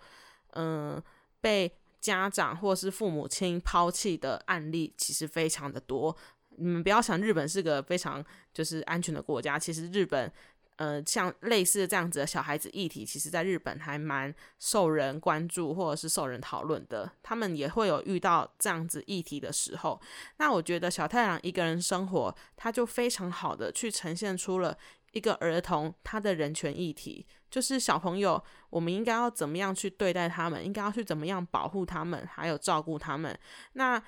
[0.55, 1.01] 嗯
[1.41, 6.15] 被家长或是父母亲抛弃的案例，其实非常的多。
[6.59, 10.31] 你们不要想日本是个非常就是安全的国家，其实日本。
[10.77, 17.09] 呃，像类似这样子的小孩子议题，其实在日本还蛮受人关注或者是受人讨论的。
[17.23, 20.01] 他们也会有遇到这样子议题的时候。
[20.38, 24.77] 那我觉得小太阳一个人生活，他就非常好的去呈现出了
[25.12, 33.38] 一个儿童他的人权议题，就是小朋友我们应该要怎么样去对待他们，应该要去怎么样保护他们，还有照顾他们。
[33.75, 34.03] 那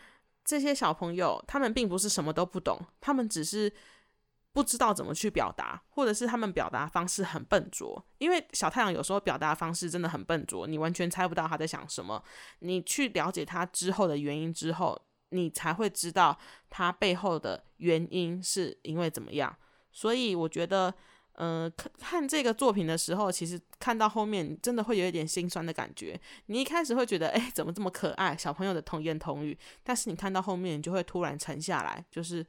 [0.45, 3.73] 这些小朋友他们并不是什么都不懂，他们只是。
[4.55, 8.01] 不知道怎么去表达，或者是他们表达方式很笨拙。
[8.19, 12.23] 因为小太阳有时候表达方式真的很笨拙，你完全猜不到他在想什么。
[12.61, 14.97] 你去了解他之后的原因之后，
[15.31, 16.39] 你才会知道
[16.71, 19.53] 他背后的原因是因为怎么样。
[19.95, 20.93] 所以我觉得，
[21.33, 26.21] 呃，看看这个作品的时候，其实看到后面真的会有一点心酸的感觉。
[26.47, 29.59] 你一开始会觉得，哎，怎么这么可爱，小朋友的童言童语。
[29.83, 32.45] 但是你看到后面，你就会突然沉下来，就是。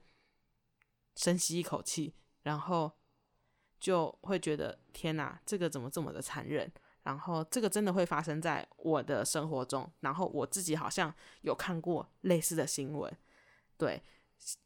[1.17, 2.91] 深吸一口气，然后
[3.79, 6.69] 就会觉得天哪，这个怎么这么的残忍？
[7.03, 9.89] 然后这个真的会发生在我的生活中。
[10.01, 13.09] 然后我自己好像有看过类似的新闻，
[13.77, 14.03] 对，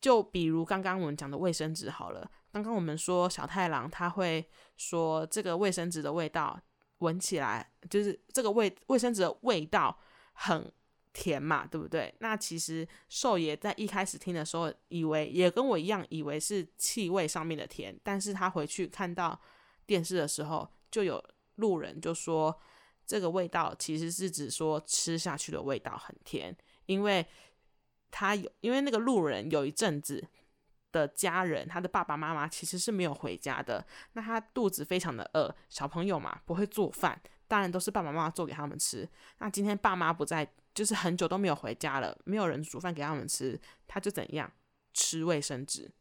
[0.02, 2.32] 就比如刚刚我们讲的卫生纸好了。
[2.52, 4.44] 刚刚我们说小太郎他会
[4.78, 6.60] 说这个卫生纸的味道
[7.00, 9.98] 闻起来就是这个味卫生纸的味道
[10.34, 10.72] 很。
[11.12, 12.14] 甜嘛，对不对？
[12.20, 18.00] 那其实寿爷在一开始听的时候，以为也跟我一样，以为是气味上面的甜。
[18.04, 19.38] 但是他回去看到
[19.88, 21.22] 电视的时候，就有
[21.56, 22.56] 路人就说，
[23.08, 27.26] 这个味道其实是指说吃下去的味道很甜，因为
[28.12, 30.26] 他有，因为那个路人有一阵子
[30.92, 39.10] 的家人，他的爸爸妈妈其实是没有回家的，那他肚子非常的饿，小朋友嘛不会做饭，当然都是爸爸妈妈做给他们吃。
[39.40, 40.52] 那今天爸妈不在。
[40.72, 44.50] 就是很久都没有回家了，没有人煮饭给他们吃，他就怎样
[44.94, 45.92] 吃卫生纸，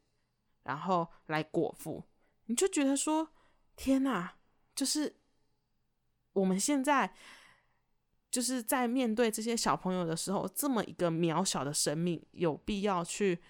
[0.63, 2.05] 然后来果腹。
[2.45, 3.31] 你就觉得说，
[3.75, 4.35] 天哪！
[4.77, 5.17] 就是
[6.35, 7.13] 我们现在
[8.31, 13.43] 就是在面对这些小朋友的时候，这么一个渺小的生命，有必要去，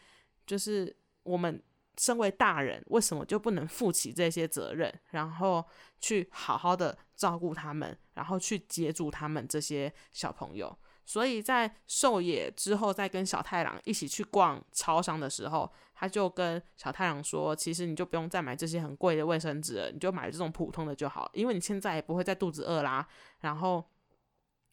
[0.47, 0.97] 就是
[1.29, 1.63] 我们
[1.99, 5.65] 身为大人，为什么就不能负起这些责任，然后
[6.01, 10.77] 去好好的照顾他们，然后去接住他们这些小朋友？
[11.05, 23.09] 所以在狩野之后，再跟小太郎一起去逛超商的时候，他就跟小太郎说：“其实你就不用再买这些很贵的卫生纸了，你就买这种普通的就好，因为你现在也不会再肚子饿啦。”
[23.41, 23.83] 然后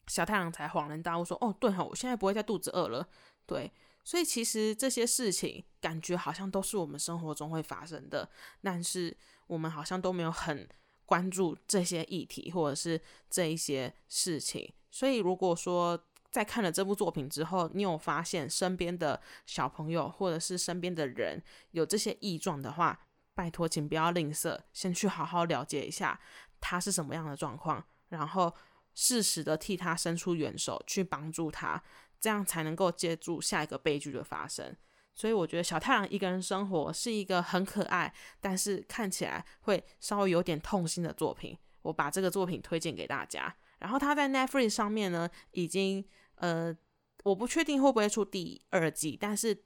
[0.08, 3.08] 小太郎才恍然大悟说：“哦，对哈，我现在不会再肚子饿了。”
[3.46, 3.72] 对，
[4.06, 8.30] 所以其实这些事情感觉好像都是我们生活中会发生的，
[8.62, 9.16] 但是
[9.48, 10.68] 我们好像都没有很
[11.04, 14.72] 关注这些议题或者是这一些事情。
[14.92, 21.42] 所以如果说，在看了这部作品之后，你有发现身边的小朋友或者是身边的人
[21.72, 26.20] 有这些异状的话，拜托，请不要吝啬，先去好好了解一下
[26.60, 28.54] 他是什么样的状况，然后
[28.94, 31.82] 适时的替他伸出援手去帮助他，
[32.26, 34.76] 这样才能够接住下一个悲剧的发生。
[35.14, 41.56] 所以我觉得小太阳一个人生活是一个很可爱，但是看起来会稍微有点痛心的作品。
[41.82, 43.54] 我把这个作品推荐给大家。
[43.78, 46.04] 然后他在 Netflix 上面呢，已经。
[46.38, 46.76] 呃，
[47.24, 49.56] 我不确定会不会出第二季，但是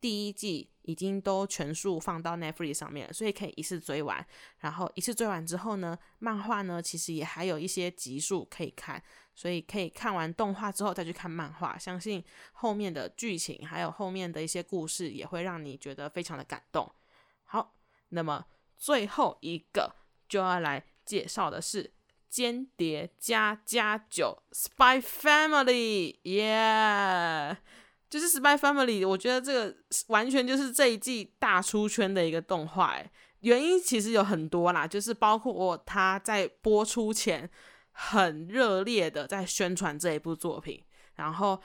[0.00, 4.24] 第一季已经都全数放到 Netflix 上面了，所以可以一次追完。
[4.60, 9.02] 然后一次追完之后呢，漫画呢其实也还有一些集数可以看，
[9.34, 12.22] 所以可以看完动画之后再去看漫画，相信
[12.52, 16.90] 后面的剧情还有后面的一些故事也会让你觉得非常的感动。
[17.44, 17.74] 好，
[18.10, 19.94] 那么最后一个
[20.28, 21.92] 就要来介绍的是。
[22.28, 27.56] 间谍加加九，Spy Family，耶，
[28.08, 29.06] 就是 Spy Family。
[29.06, 29.76] 我觉得这个
[30.08, 37.48] 完全就是这一季大出圈的一个动画，哎，原因其实有很多啦，就是包括他在播出前
[37.92, 40.82] 很热烈的在宣传这一部作品，
[41.14, 41.60] 然后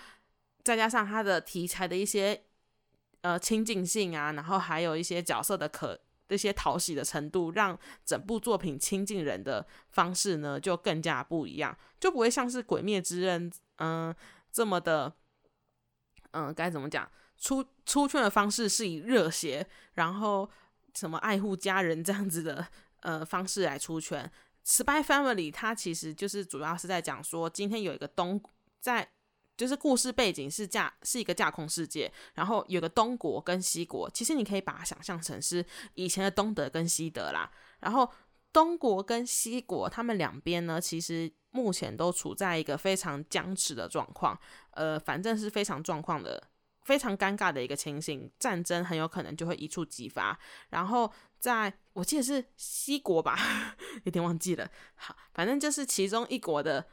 [0.64, 2.44] 再加上他的题材的一些
[3.22, 14.16] 呃亲近性啊，然后还有一些角色的可这些讨喜的程度，让整部作品亲近人的方式呢就更加不一样，就不会像是《鬼灭之刃》嗯
[14.50, 15.14] 这么的，
[16.32, 20.50] 嗯该怎么讲出出圈的方式是以热血，然后
[20.94, 22.68] 什么爱护家人这样子的
[23.02, 24.32] 呃方式来出圈。
[24.66, 28.42] Spy Family 它其实就是主要是在讲说，今天有一个东
[28.80, 29.08] 在。
[29.58, 35.64] 就是故事背景是架是一个架空世界，然后有个东国跟西国，其实你可以把它想象成是
[35.94, 37.52] 以前的东德跟西德啦。
[37.80, 38.10] 然后
[38.54, 44.40] 东国跟西国他们两边呢，其实目前都处在一个非常僵持的状况，
[44.72, 46.42] 呃，反正是非常状况的
[46.84, 50.38] 非常尴尬的一个情形，战争很有可能就会一触即发。
[50.70, 53.38] 然后在我记得是西国吧，
[54.04, 54.70] 有点忘记了。
[54.96, 56.88] 好，反正就是其中一国的。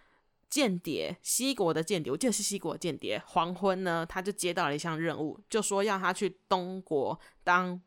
[0.50, 3.22] 间谍，西国的间谍，我记得是西国间谍。
[3.26, 7.78] 黄昏呢，他就接到了一项任务，就说要他去东国当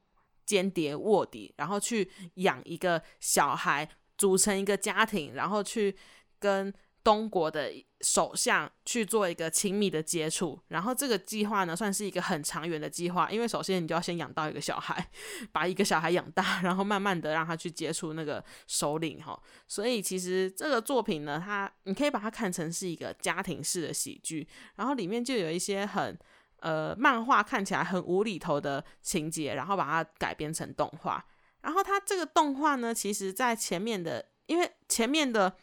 [0.45, 3.87] 间谍卧底，然后去养一个小孩，
[4.17, 5.95] 组成一个家庭，然后去
[6.39, 6.73] 跟。
[7.03, 15.09] 东国的首相去做一个亲密的接触，然后这个计划呢，算是一个很长远的计划，因为首先你就要先养到一个小孩，
[15.51, 19.41] 把一个小孩养大，然后慢慢的让他去接触那个首领哈。
[19.67, 26.15] 所以其实这个作品呢，它你可以把它看成是一个家庭式的喜剧，然后里面就有一些很
[26.61, 31.23] 呃漫画看起来很无厘头的情节，然后把它改编成动画。
[31.61, 35.55] 然后它这个动画呢，其实在前面的，因为前面的。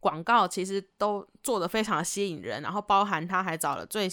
[0.00, 4.08] 广告其实都做的非常吸引人，然后包含他还找了最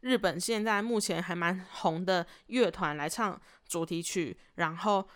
[0.00, 5.06] 日本现在目前还蛮红的乐团来唱主题曲，然后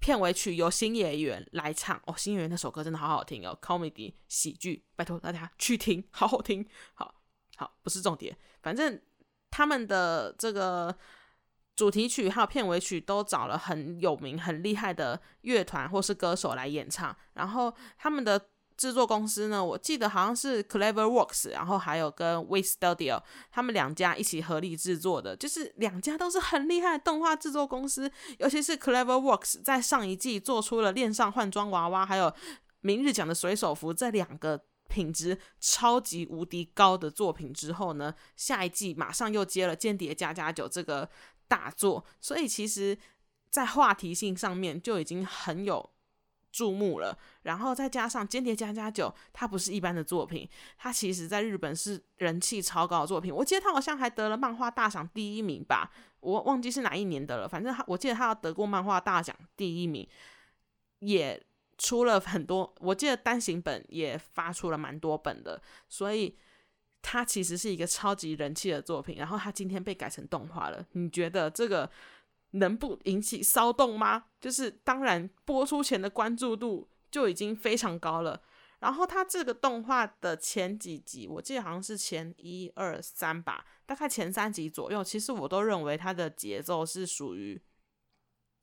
[0.00, 7.15] 片尾曲由新演员来唱哦，新演员那首歌真的好好听哦，comedy 喜剧，拜托大家去听，好好听，好
[7.56, 8.98] 好不是重点，反正
[9.50, 10.96] 他们的这个
[11.74, 18.48] 主题曲还有片尾曲都找了很有名很厉害的乐团或是歌手来演唱，然后他们的。
[18.76, 28.12] 制作公司呢，我记得好像是 Clever Works，然后还有跟 We Studio，他们两家一起合力制作的，就是两家都是很厉害的动画制作公司。
[28.36, 32.26] 尤其是 Clever Works 在上一季做出了《恋上换装娃娃》还有
[32.82, 41.08] 《明日奖的水手服》这两个品质超级无敌高的作品之后呢，下一季马上又接了《间谍加加九》这个
[41.48, 42.98] 大作，所以其实，
[43.50, 45.90] 在话题性上面就已经很有。
[46.52, 53.34] 注目了，然后再加上《间谍加加九》，它不是一般的作品，它其实在日本是人气超高的作品。
[53.34, 57.46] 我记得它好像还得了漫画大赏第一名吧，我忘记是哪一年的了。
[57.46, 60.08] 反正他，我记得他要得过漫画大奖第一名，
[61.00, 61.38] 也
[61.78, 62.74] 出了很多。
[62.80, 66.36] 我记得单行本也发出了蛮多本的，所以
[67.02, 69.16] 它其实是一个超级人气的作品。
[69.16, 71.90] 然后它今天被改成动画了，你觉得这个？
[72.52, 74.26] 能不引起骚动吗？
[74.40, 78.40] 就是当然，播出前的关注度就已经非常高了。
[78.78, 87.60] 然后它这个动画的前几集，我记得好像是前一二三吧，大概前三集左右，其实我都认为它的节奏是属于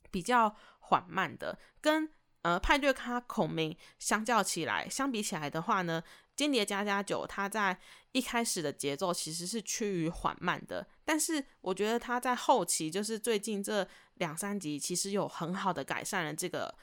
[0.10, 2.10] 比较缓慢的，跟
[2.44, 6.02] 呃派对咖孔明相较起来，相比起来的话呢。
[6.36, 7.78] 间谍加加九，它在
[8.12, 16.74] 一开始的节奏其实是趋于缓慢的，但是我觉得它在后期，就是最近这两三集，其实有很好的改善了这个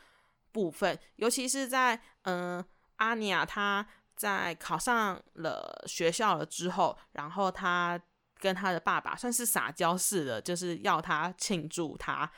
[0.53, 2.65] 部分，尤其是在嗯
[2.99, 3.85] 阿尼亚他
[4.15, 8.01] 在考上了学校了之后，然后他
[8.39, 12.31] 跟他的爸爸算是撒娇似的，就是要他庆祝他。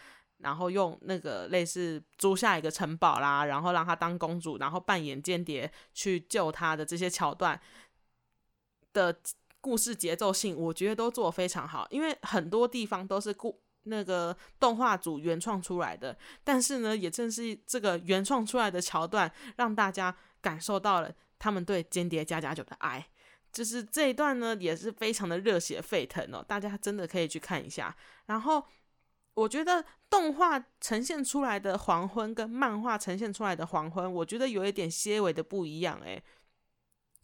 [0.42, 7.58] 然后用那个类似租下一个城堡啦，然后让她当公主，然后扮演间谍去救她的这些桥段
[8.92, 9.16] 的
[9.60, 11.86] 故事节奏性，我觉得都做非常好。
[11.90, 23.06] 因为很多地方都是故那个动画组原创出来的，但是呢，也正是这个原创出来的桥段，让大家感受到了他们对间谍加加九的爱。
[23.52, 27.96] 就是这一段呢，也是非常的热血沸腾哦，大家真的可以去看一下。
[28.26, 28.64] 然后。
[29.34, 36.22] 我觉得动画呈现出来的黄昏跟漫画呈现出来的黄昏，我觉得有一点些微的不一样诶，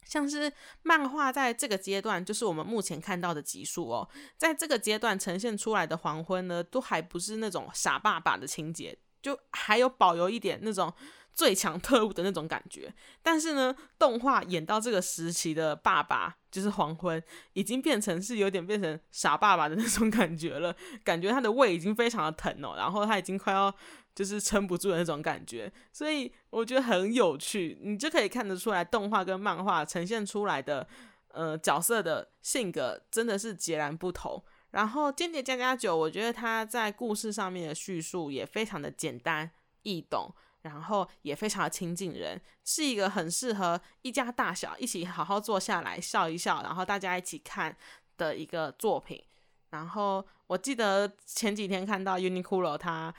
[0.05, 0.51] 像是
[0.81, 10.93] 漫画在这个阶段，就是我们目前看到的集数哦，在这个阶段呈现出来的黄昏呢，都还不是那种傻爸爸的情节，就还有保留一点那种。
[11.33, 17.21] 最强特务的那种感觉，但是呢，动画演到这个时期的爸爸就是黄昏，
[17.53, 23.73] 已经变成是有点变成傻爸爸的那种感觉了， 感觉他的胃已经非常的疼哦，然后他已经快要
[24.13, 30.85] 就是撑不住的那种感觉，所以我觉得很有趣，你就可以看得出来，动画跟漫画呈现出来的
[31.29, 34.43] 呃角色的性格真的是截然不同。
[34.71, 39.49] 然后《间谍加加九》，我觉得它在故事上面的叙述也非常的简单
[39.81, 40.31] 易懂，
[40.61, 47.75] 然后也非常的亲近人，是一个很适合一家大小一起好好坐下来笑一笑，然后大家一起看
[48.17, 49.23] 的一个作品。
[49.69, 53.13] 然后我记得前几天看到 Uniqlo 它。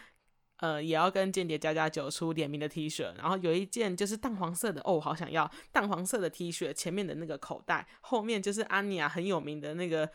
[0.62, 10.10] 呃，也要跟《间谍加加酒》出联名的 T 恤，然后有一件就是淡黄色的哦，好想要淡黄色的 T 恤，前面的那个口袋后面就是安妮亚很有名的那个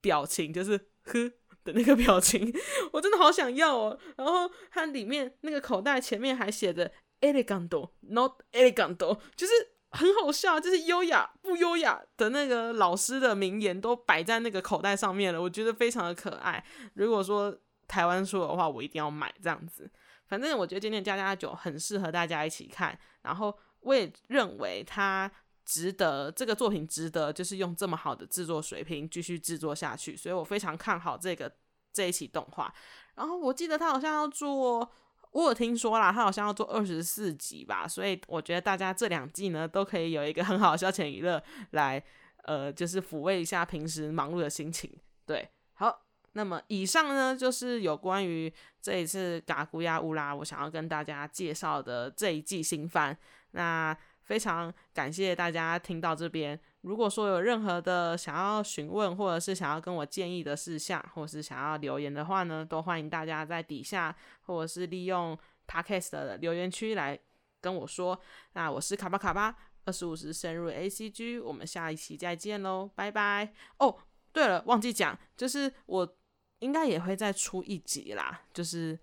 [0.00, 1.30] 表情，就是呵
[1.66, 2.50] 的那个表情，
[2.92, 3.98] 我真的好想要哦。
[4.16, 6.90] 然后它里面那个口袋前面还写着
[7.20, 9.52] “elegant”，not elegant，就是
[9.90, 16.64] 很好笑，就是优雅不优雅的那个老师的名言都摆在那个口袋上面了，我觉得非常的可爱。
[16.94, 17.54] 如果说
[17.88, 19.90] 台湾书的话，我一定要买这样子。
[20.28, 25.30] 反正我觉得今天加加酒很适合大家一起看，然后我也认为它
[25.66, 31.52] 值得这个作品值得，就是用这么好的制作水平继续制作下去，所以我非常看好这个
[31.92, 32.72] 这一期动画。
[33.16, 34.88] 然后我记得他好像要做，
[35.32, 41.42] 我有听说啦，他好像要做二十四集吧，所以我觉得大家这两季呢都可以有一个很好的消遣娱乐
[41.72, 42.02] 来，
[42.44, 44.90] 呃，就是抚慰一下平时忙碌的心情。
[45.26, 46.04] 对，好。
[46.32, 48.52] 那么以上呢，就是有关于
[48.82, 53.16] 这一次《嘎古亚乌拉》我想要跟大家介绍的这一季新番。
[53.52, 53.96] 那
[54.26, 56.58] 非常感谢大家听到这边。
[56.82, 67.18] 如果说有任何的想要询问，或者是想要跟我建议的事项，或者是想要留言的话呢，都欢迎大家在底下，或者是利用 Podcast 的留言区来
[67.60, 68.20] 跟我说。
[68.52, 69.56] 那我是卡巴卡巴，
[69.86, 73.54] 二十五时深入 ACG，我们下一期再见喽，拜拜。
[73.78, 73.96] 哦，
[74.32, 76.16] 对了，忘记讲，就是我。
[76.60, 78.98] 应该也会再出一集啦，就是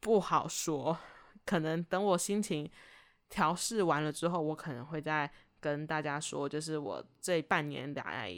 [0.00, 0.98] 不好说，
[1.44, 2.68] 可能等我心情
[3.28, 8.34] 调试完了之后，我可能会再跟大家说，就是我这半年来，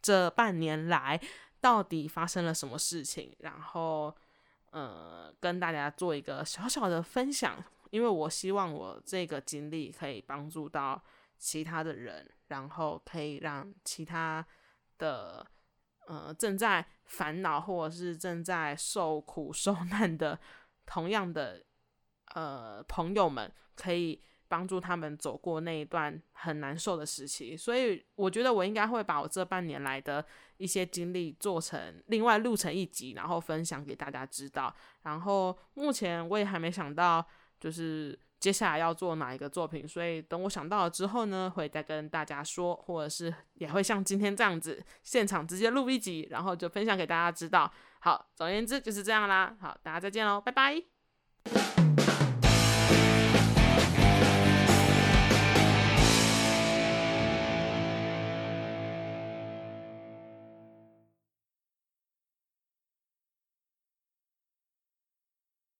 [0.00, 1.20] 这半年来
[1.60, 4.14] 到底发生了什么事情，然后
[4.70, 11.02] 呃，跟大家做一个小小的分享，因为我希望我这个经历可以帮助到
[11.38, 14.46] 其他的人，然后可以让其他
[14.98, 15.46] 的。
[16.06, 20.36] 呃，正在烦恼或者是正在受苦受难的
[20.84, 21.64] 同样的
[22.34, 27.56] 呃朋友们，可以帮助他们走过那一段很难受的时期。
[27.56, 30.24] 所以我觉得我应该会把我这半年来的
[30.58, 34.74] 一些经历做成另外录成一集，然后分享给大家知道。
[35.02, 37.26] 然后目前我也还没想到，
[37.58, 38.18] 就是。
[38.40, 39.86] 接下来要做哪一个作品？
[39.86, 47.70] 所以等我想到了之后呢，会再跟大家说，或者是也会像今天这样子，现场直接录一集，然后就分享给大家知道。
[47.98, 49.54] 好，总而言之就是这样啦。
[49.60, 51.89] 好，大家再见喽，拜拜。